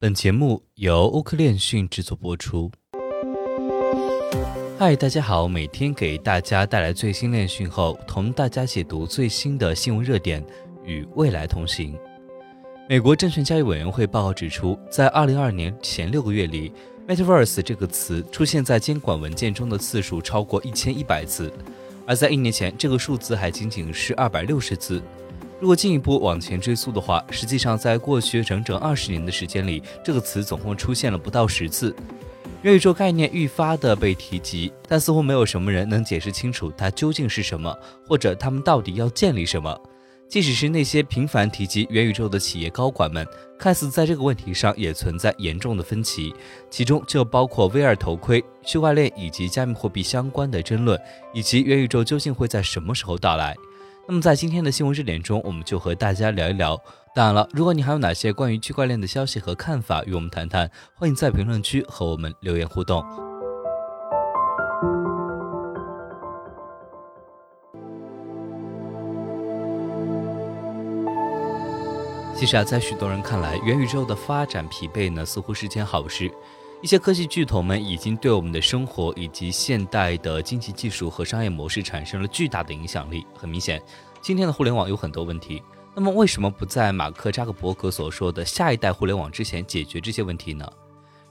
[0.00, 2.70] 本节目由欧科链讯制作播出。
[4.78, 10.40] 嗨，大家好，每天给大家带来最新链讯后，同大家解读最新的新闻热点，
[10.84, 11.98] 与未来同行。
[12.88, 16.72] 美国证券交易委员会报告指出，在2022年前六个月里
[17.08, 21.52] ，Metaverse 这个词出现在监管文件中的次数超过1100次，
[22.06, 25.02] 而在一年前，这个数字还仅仅是260次。
[25.60, 31.94] 如果进一步往前追溯的话，实际上在过去整整二十年的时间里，这个词总共出现了不到十次。
[32.62, 39.76] 元宇宙概念愈发的被提及，但似乎没有什么人能解释清楚它究竟是什么，或者他们到底要建立什么。
[40.28, 43.26] 即使是那些频繁提及元宇宙的企业高管们，
[43.58, 46.32] 看似在这个问题上也存在严重的分歧，
[46.70, 51.00] 其中就包括 VR 头盔、区块链以及加密货币相关的争论，
[51.32, 53.56] 以及元宇宙究竟会在什么时候到来。
[54.10, 56.82] 那么在今天的新闻热点中，我们就和大家聊一聊。
[57.14, 63.04] 当然了，如果你还有哪些关于区块链的消息和看法，与我们谈谈，欢迎在评论区和我们留言互动。
[72.34, 76.32] 其实啊，在许多人看来，元宇宙的发展疲惫呢，似乎是件好事。
[76.80, 83.26] 一些科技巨头们已经对我们的生活以及现代的经济技术和商业模式产生了巨大的影响力。
[83.34, 83.82] 很明显，
[84.22, 85.60] 今天的互联网有很多问题。
[85.96, 90.64] 那么，为什么不在马克扎克伯格所说的下一代互联网之前解决这些问题呢？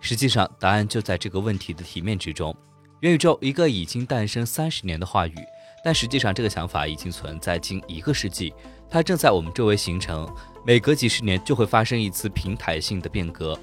[0.00, 2.56] 实际上，答案就在这个问题的题面之中。
[3.00, 5.34] 元宇宙，一个已经诞生三十年的话语，
[5.84, 8.54] 但实际上这个想法已经存在近一个世纪，
[8.88, 10.26] 它正在我们周围形成，
[10.64, 13.58] 每隔几十年就会发生一次平台性的变革。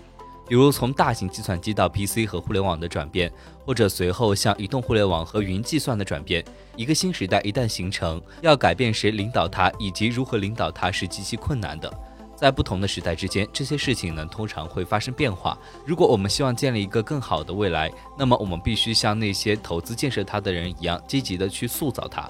[0.52, 3.31] 比如从大型计算机到 PC 和互联网的转变，
[3.63, 6.44] 或者随后向移动互联网和云计算的转变，
[6.75, 11.89] 一个新时代一旦形成，要改变谁领导它以及如何领导它是极其困难的。
[12.35, 15.57] 在不同的时代之间，这些事情呢通常会发生变化。
[15.85, 22.29] 如果我们希望建立一个更好的未来，那么我们必须像那些投资建设它的人一样，积极的去塑造它。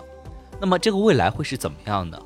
[0.59, 2.19] 那么这个未来会是怎么样呢？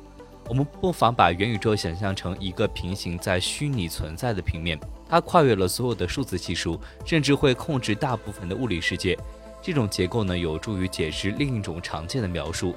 [0.48, 4.78] 我们不妨把元宇宙想象成一个平行在虚拟存在的平面。
[5.08, 9.18] 它跨越了所有的数字技术，甚至会控制大部分的物理世界。
[9.60, 12.76] 这种结构呢，有助于解释另一种常见的描述，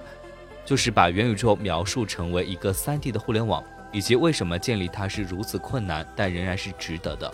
[0.66, 7.32] 就是把元宇宙描述成为一个 3D 的互联网，以及为什么建立它是如此困难，但仍然是值得的。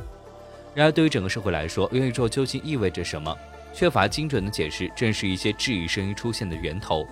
[0.74, 3.34] 然而，对于整个社会来说，元宇宙究竟意味着什么？
[3.74, 7.06] 缺乏精准的解释，正是一些质疑声音出现的源头。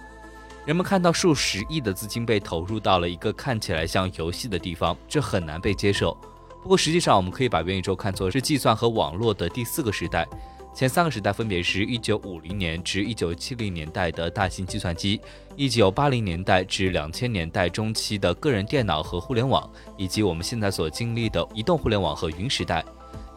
[0.65, 6.17] 人们看到数十亿的资金被投入到了一个看起来像游戏的地方，这很难被接受。
[6.61, 10.25] 不过，实际上我们可以把元宇宙看作是计算和网络的第四个时代。
[10.73, 15.19] 前三个时代分别是1950年至1970年代的大型计算机
[15.57, 22.83] ，1980年代至2000年代中期的个人电脑和互联网，以及我们现在所经历的移动互联网和云时代。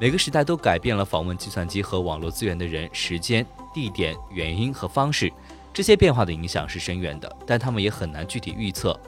[0.00, 3.44] 每个时代都改变了访问计算机和网络资源的人、时间、
[3.74, 5.30] 地点、原因和方式。
[5.76, 8.98] 这些变化的影响是深远的，但他们也很难具体预测。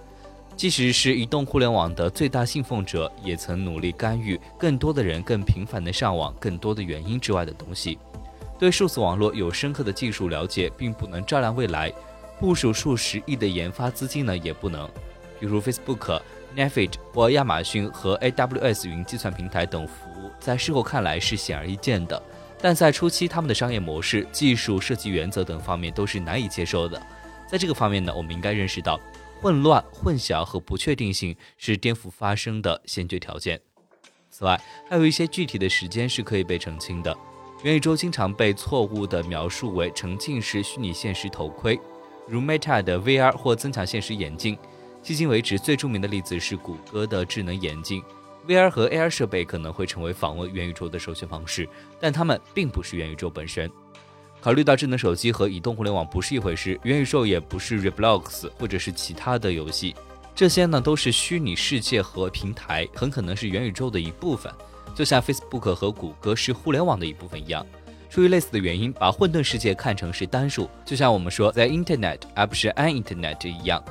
[0.54, 6.34] 即使是移动互联网的最大信奉者，也曾努力干预更多的人更频繁的上网。
[6.38, 7.98] 更多的原因之外的东西，
[8.58, 11.90] 对数字网络有深刻的技术了解，并不能照亮未来。
[12.38, 14.86] 部署数十亿的研发资金呢，也不能。
[15.40, 16.20] 比如 Facebook、
[16.54, 22.22] Netflix 或亚马逊和 AWS 云计算平台等服务，在事后看来是显而易见的，
[22.60, 27.00] 但在初期，他们的商业模式、技术设计原则等方面都是难以接受的。
[27.46, 29.00] 在这个方面呢，我们应该认识到。
[29.40, 33.60] 混乱、混淆和不确定性是颠覆发生的先决条件。
[34.30, 34.60] 此外，
[34.90, 37.16] 还有一些具体的时间是可以被澄清的。
[37.62, 41.78] 元宇宙经常被错误地描述为沉浸式虚拟现实头盔，
[42.26, 44.58] 如 Meta 的 VR 或增强现实眼镜。
[45.04, 48.02] 迄今为止，最著名的例子是谷歌的智能眼镜。
[48.48, 51.68] VR 和 AR 设备可能会成为访问元宇宙的首选方式，
[52.00, 53.70] 但它们并不是元宇宙本身。
[54.40, 59.94] 考虑到智能手机和移动互联网不是一回事，元宇宙也不是 Roblox 或者是其他的游戏，
[60.34, 64.50] 这些呢都是虚拟世界和平台，很可能是元宇宙的一部分，
[64.94, 67.66] 就像 Facebook 和谷歌是互联网的一部分一样。
[68.08, 73.84] 出于类似的原因，把混沌世界看成是单数，就像我们说 The Internet 而不是 An Internet 一样。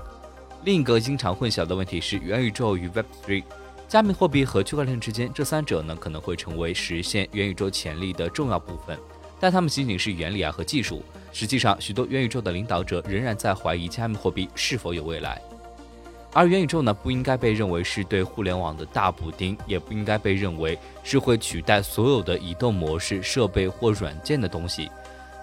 [0.64, 3.44] 另一个经常混淆的问题是元宇宙与 Web3、
[3.88, 8.98] 加密货币和区块链之间，这三者呢可能会成为实现元宇宙潜力的重要部分。
[9.40, 11.04] 但它们仅仅是原理啊和技术。
[11.32, 15.42] 实际上，许多元宇宙的领导者仍然在怀疑加密货币是否有未来。
[16.34, 24.92] 而元宇宙呢，不应该被认为是对互联网的大补丁，也不应该被认为是会取代所有的移动模式、设备或软件的东西。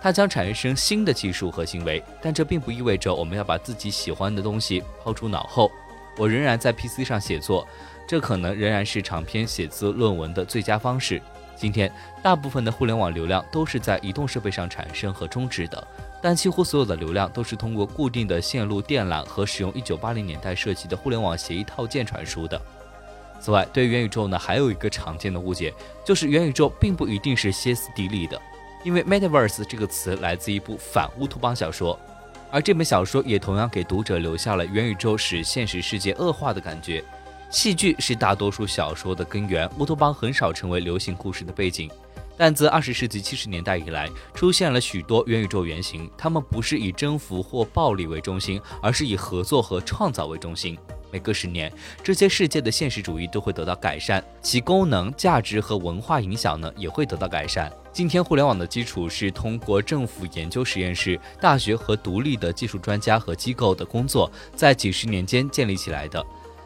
[0.02, 5.70] 它将产生新的技术和行为，但这并不意味着我们要把自己喜欢的东西抛出脑后。
[6.16, 7.66] 我仍然在 PC 上写作，
[8.06, 11.20] 这可能仍然是长篇写字论文的最佳方式。
[11.56, 11.90] 今天，
[12.22, 15.86] 大部分的互联网流量都是在移动设备上产生和终止的，
[16.20, 22.60] 但几乎所有的流量都是通过固定的线路电缆和使用1980年代设计的互联网协议套件传输的。
[23.40, 25.72] 此外，对元宇宙呢，还有一个常见的误解，
[26.04, 28.40] 就是元宇宙并不一定是歇斯底里的，
[28.82, 31.98] 因为 metaverse 这个词来自一部反乌托邦小说，
[32.54, 37.02] 而这本小说也同样给读者留下了元宇宙使现实世界恶化的感觉。
[37.50, 41.90] 戏剧是大多数小说的根源，乌托邦很少成为流行故事的背景。
[42.36, 50.78] 但自二十世纪七十年代以来，出现了许多元宇宙原型，他们不是以征服或暴力为中心，而是以合作和创造为中心。
[51.14, 51.72] 每隔十年，
[52.02, 57.72] 这些世界的现实主义都会得到改善，其功能、价值和文化影响呢也会得到改善。
[57.92, 66.20] 今天，互联网的基础是通过政府研究实验室、大学和独立的技术专家和机构的工作，在几十年间建立起来的。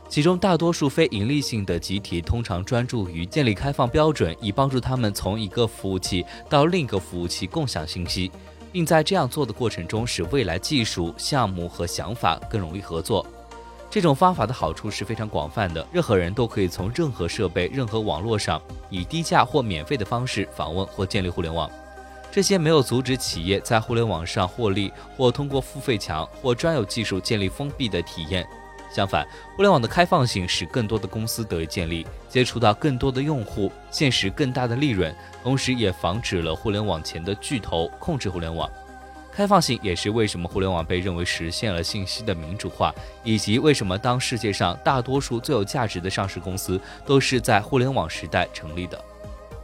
[0.08, 8.32] 其中大多数非盈利性的集体通常专注于建立开放标准，以帮助他们从一个服务器到另一个服务器共享信息，
[8.72, 13.26] 并在这样做的过程中使未来技术、项目和想法更容易合作。
[13.90, 21.70] 这种方法的好处是非常广泛的，任何人都可以从任何设备、任何网络上以低价或免费的方式访问或建立互联网。
[22.30, 28.46] 这些没有阻止企业在互联网上获利，或通过付费墙或专有技术建立封闭的体验。
[28.92, 29.26] 相反，
[29.56, 38.70] 互联网的开放性使更多的公司得以建立，接触到更多的用户，现实更大的利润，同时也防止了互联网前的巨头控制互联网。
[39.38, 42.92] 开放性也是为什么互联网被认为实现了信息的民主化，
[43.22, 49.00] 以及为什么当世界上大多数最有价值的上市公司都是在互联网时代成立的。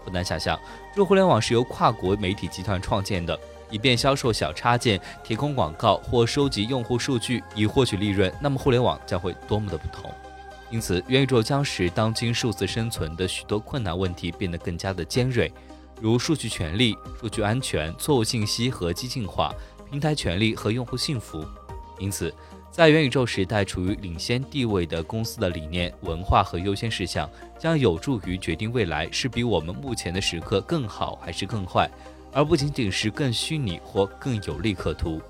[0.04, 0.56] 不难想象，
[0.94, 3.36] 若互联网是由跨国媒体集团创建的。
[3.68, 10.08] 以便销售小插件、提供广告或收集用户数据以获取利润，那么互联网将会多么的不同。
[10.70, 15.52] 因此，元宇宙将使当今数字生存的许多困难问题变得更加的尖锐，
[16.00, 19.54] 如数据权利、数据安全、错误信息和激进化、
[19.90, 21.44] 平台权利和用户幸福。
[21.98, 22.34] 因此，
[22.70, 31.90] 在元宇宙时代处于领先地位的公司的理念、文化和优先事项，将有助于决定未来是比我们目前的时刻更好还是更坏。
[32.36, 35.22] 而不仅仅是更虚拟或更有利可图。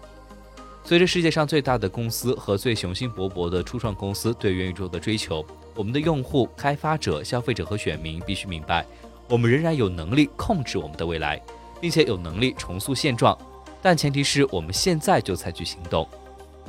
[0.83, 5.45] 随着世界上最大的公司和最雄心勃勃的初创公司对元宇宙的追求，
[5.75, 8.87] 我们的用户、开发者、消费者和选民必须明白，
[9.29, 11.41] 我们仍然有能力控制我们的未来，
[11.81, 13.37] 并且有能力重塑现状，
[13.81, 16.07] 但前提是我们现在就采取行动。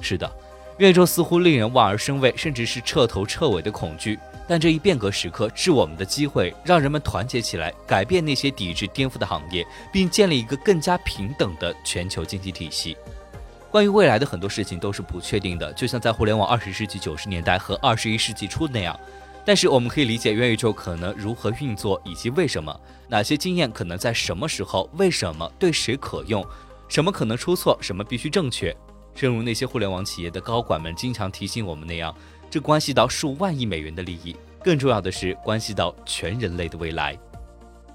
[0.02, 0.30] 是的，
[0.78, 4.18] 元宇宙似乎令人望而生畏，甚至是彻头彻尾的恐惧。
[4.48, 12.96] 但这一变革时刻是我们的机会，让人们团结起来，改变那些抵制颠覆的行业，并建立一个更加平等的全球经济体系。
[13.72, 18.98] 关于未来的很多事情都是不确定的，就像在互联网二十世纪九十年代和二十一世纪初那样。
[19.45, 22.77] 但是我们可以理解元宇宙可能如何运作，以及为什么，
[23.07, 26.44] 哪些经验可能在什么时候，为什么对谁可用，
[26.89, 28.75] 什么可能出错，什么必须正确。
[29.13, 32.13] 正如那些互联网企业的高管们经常提醒我们那样。
[32.50, 37.18] 这关系到数万亿美元的利益，更重要的是关系到全人类的未来。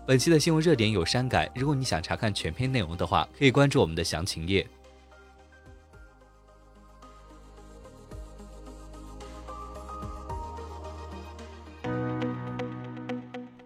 [0.07, 4.67] 本期的新闻热点有删改，如果你想查看全篇内容的话，可以关注我们的详情页。